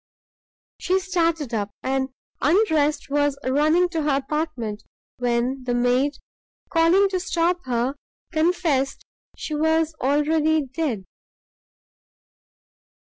She 0.79 0.97
started 0.99 1.53
up, 1.53 1.69
and, 1.83 2.09
undressed, 2.41 3.11
was 3.11 3.37
running 3.43 3.87
to 3.89 4.01
her 4.01 4.15
apartment, 4.15 4.81
when 5.17 5.63
the 5.63 5.75
maid, 5.75 6.13
calling 6.71 7.07
to 7.09 7.19
stop 7.19 7.59
her, 7.65 7.93
confessed 8.31 9.05
she 9.37 9.53
was 9.53 9.93
already 10.01 10.65
dead! 10.65 11.05